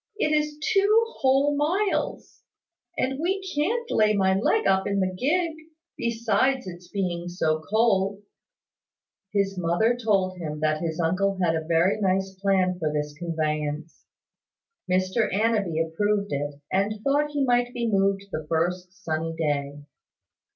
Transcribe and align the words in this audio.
"It 0.17 0.31
is 0.35 0.57
two 0.73 1.03
whole 1.19 1.55
miles; 1.55 2.41
and 2.97 3.19
we 3.19 3.39
can't 3.55 3.91
lay 3.91 4.15
my 4.15 4.33
leg 4.35 4.65
up 4.65 4.87
in 4.87 4.99
the 4.99 5.13
gig: 5.13 5.51
besides 5.95 6.65
its 6.65 6.87
being 6.87 7.27
so 7.29 7.61
cold." 7.69 8.23
His 9.31 9.59
mother 9.59 9.95
told 9.95 10.39
him 10.39 10.59
that 10.61 10.81
his 10.81 10.99
uncle 10.99 11.37
had 11.43 11.55
a 11.55 11.63
very 11.67 12.01
nice 12.01 12.33
plan 12.41 12.79
for 12.79 12.91
his 12.91 13.13
conveyance. 13.19 14.03
Mr 14.89 15.31
Annanby 15.31 15.79
approved 15.89 16.33
of 16.33 16.53
it, 16.55 16.61
and 16.73 16.99
thought 17.03 17.29
he 17.29 17.43
might 17.43 17.71
be 17.71 17.87
moved 17.87 18.25
the 18.31 18.47
first 18.49 19.03
sunny 19.03 19.35
day. 19.37 19.83